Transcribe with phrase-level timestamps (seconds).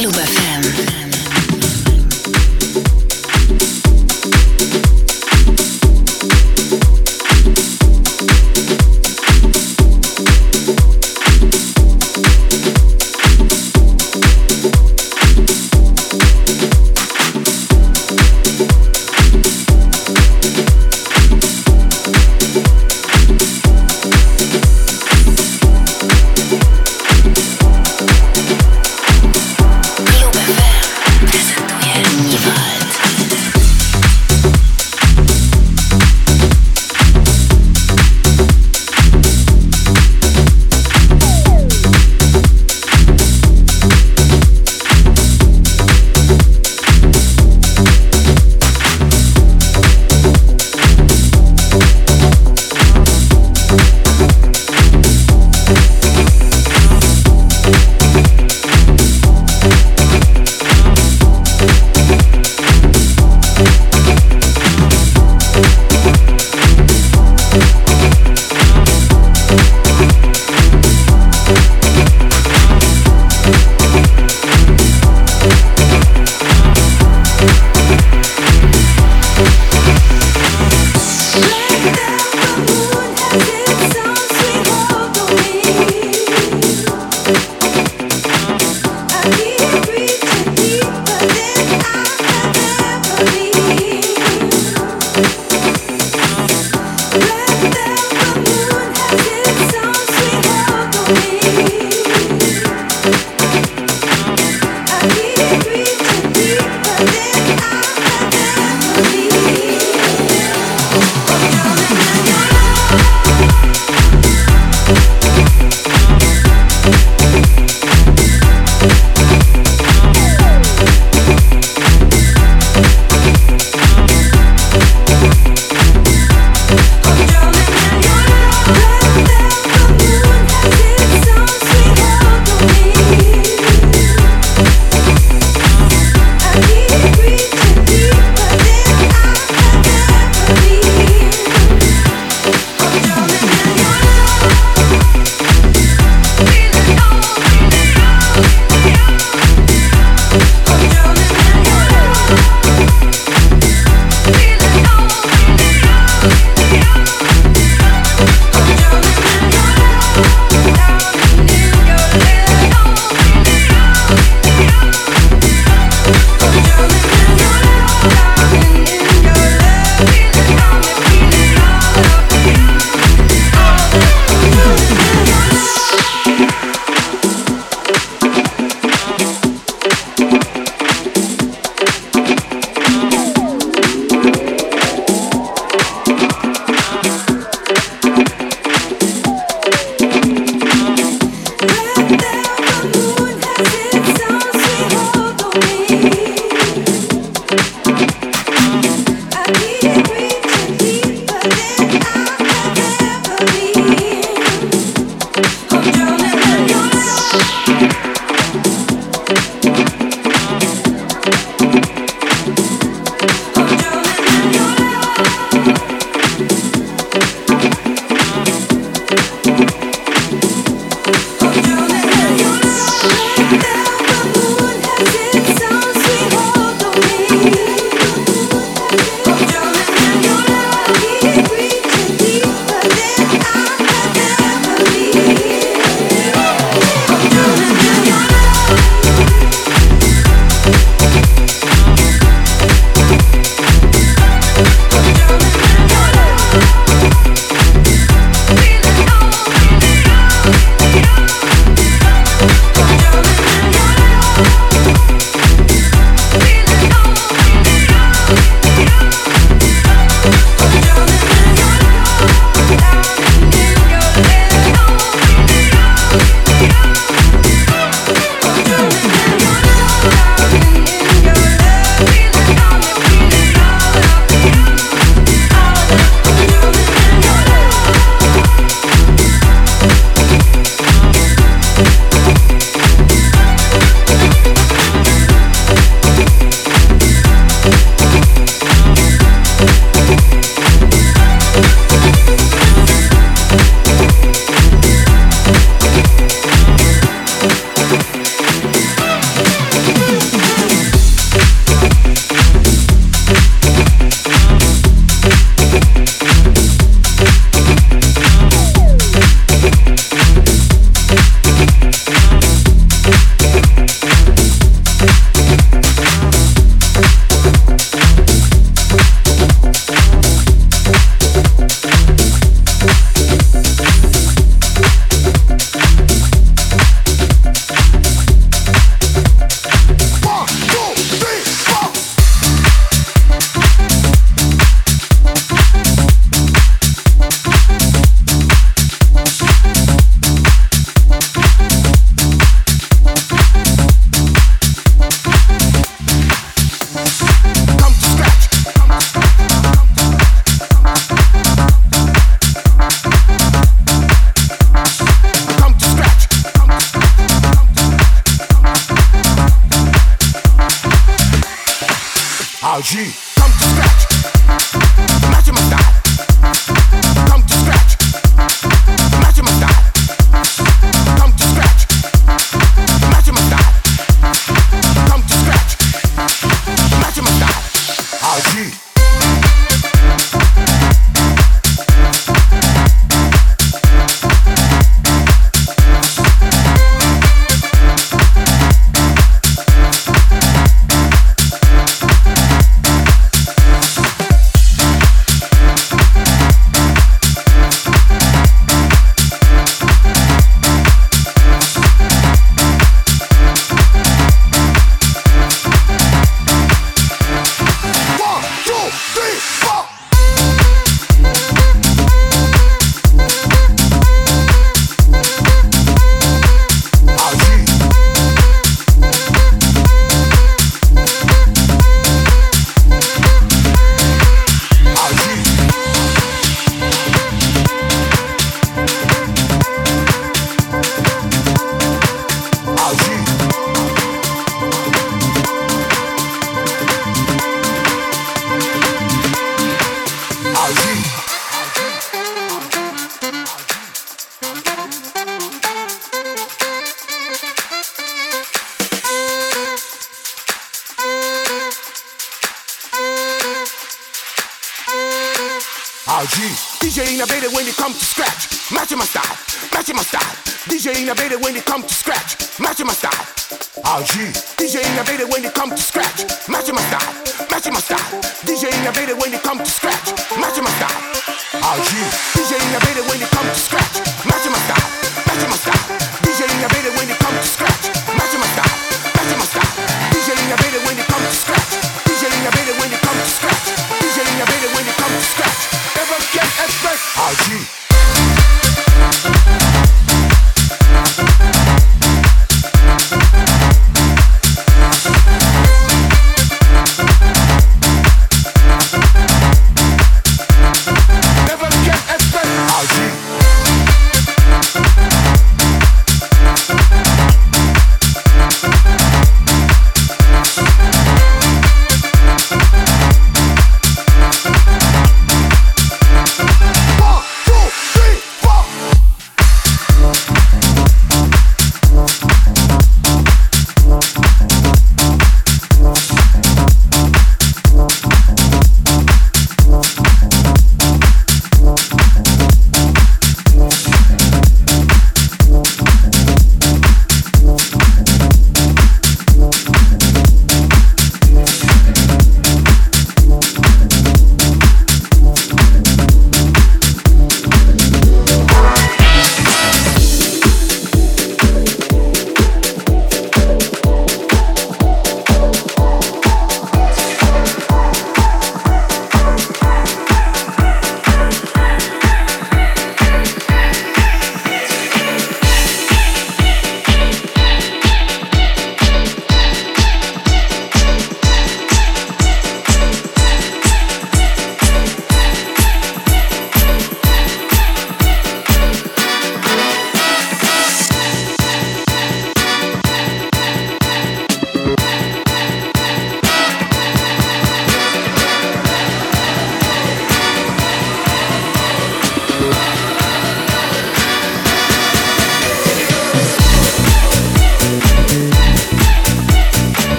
[0.00, 0.39] Club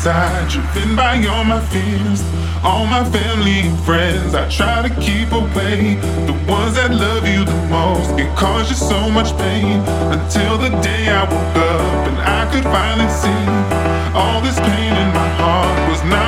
[0.00, 2.22] inside, driven by all my fears.
[2.64, 5.96] All my family and friends, I try to keep away.
[6.24, 9.80] The ones that love you the most can cause you so much pain.
[10.16, 13.44] Until the day I woke up and I could finally see
[14.16, 16.19] all this pain in my heart was not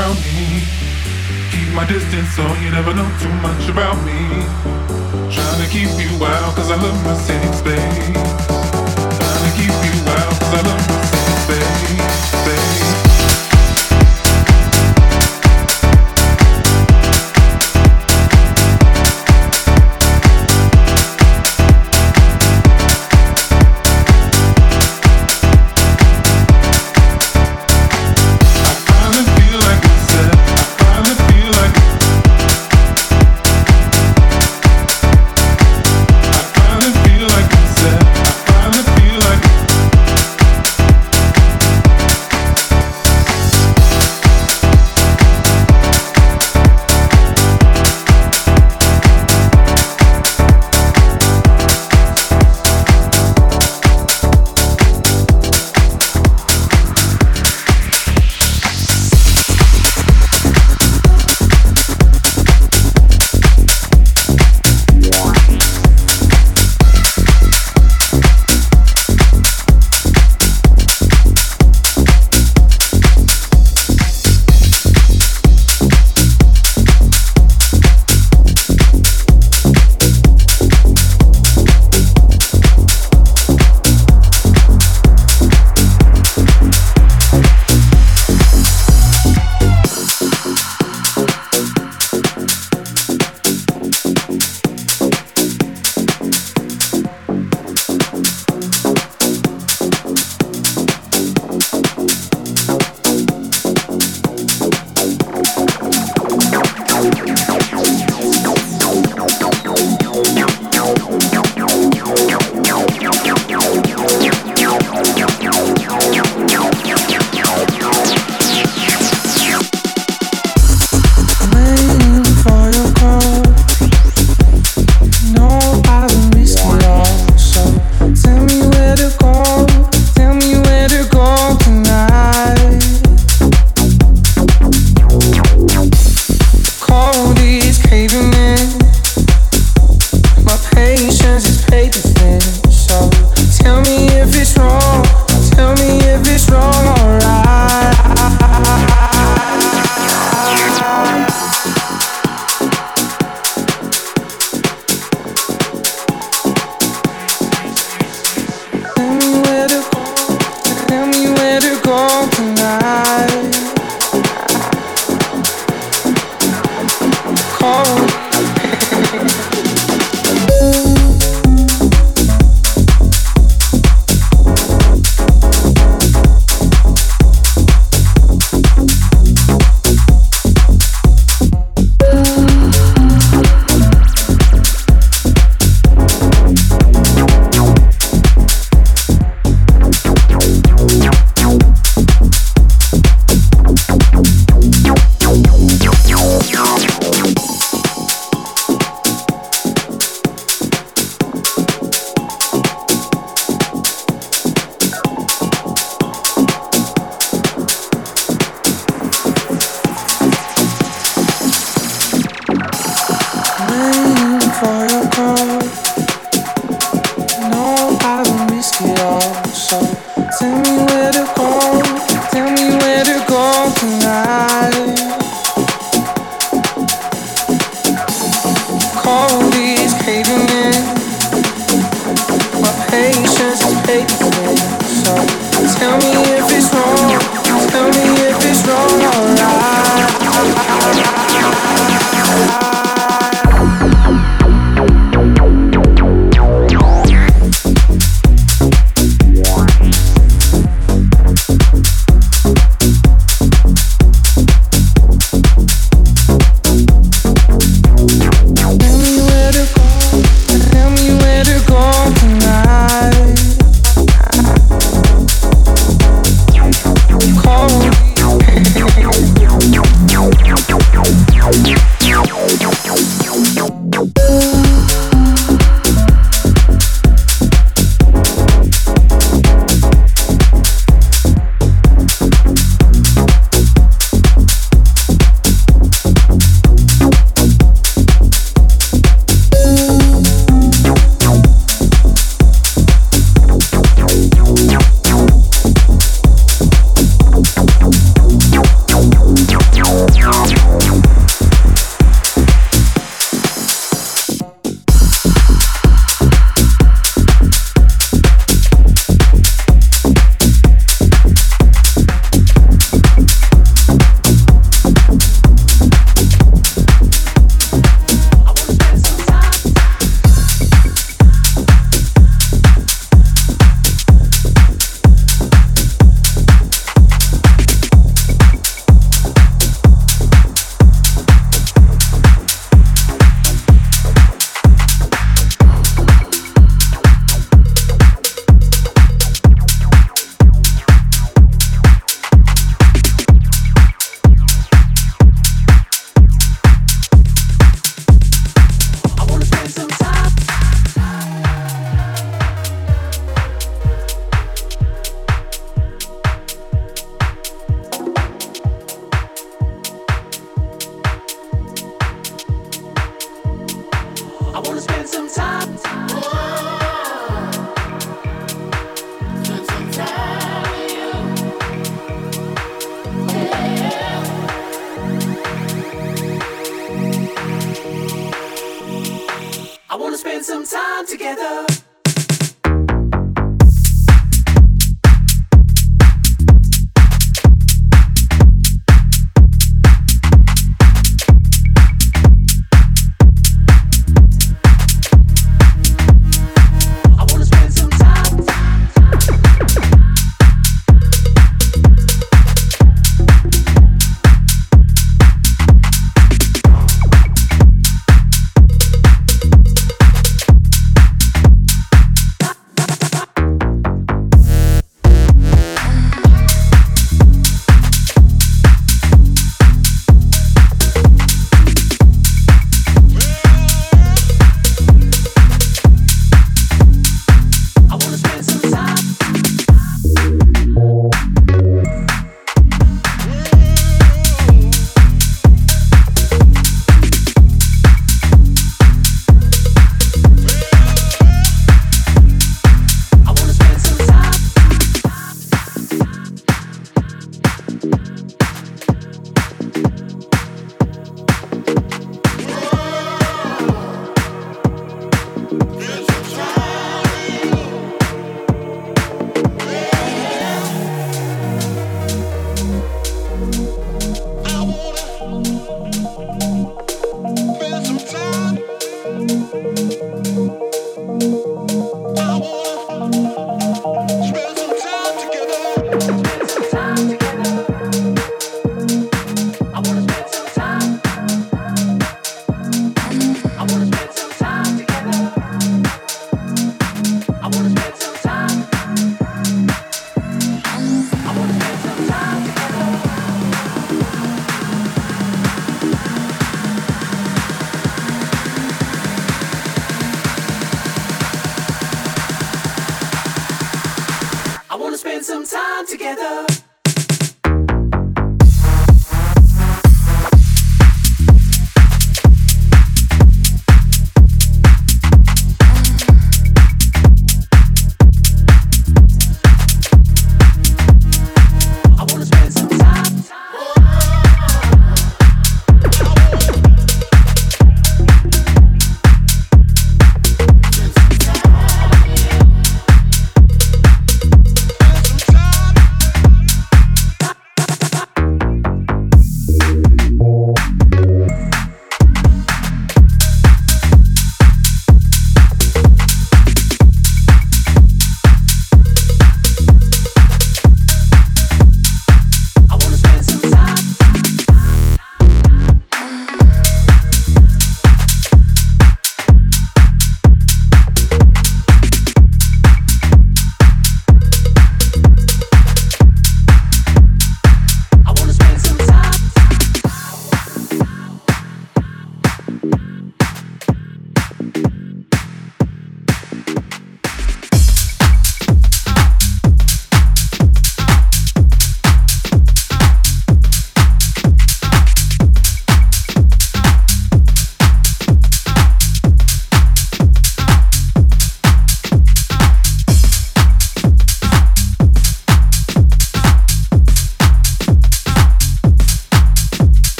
[0.00, 0.62] around me.
[1.52, 4.18] Keep my distance so you never know too much about me.
[5.34, 8.16] Trying to keep you out cause I love my safe space.
[9.20, 10.79] Trying to keep you out cause I love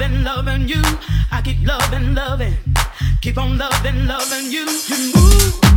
[0.00, 0.82] loving, loving you.
[1.30, 2.56] I keep loving, loving.
[3.20, 4.66] Keep on loving, loving you.
[4.88, 5.69] You move.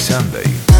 [0.00, 0.73] Sunday.